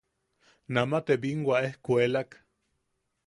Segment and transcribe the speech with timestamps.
[0.77, 2.29] Nama te biinwa ejkuelak.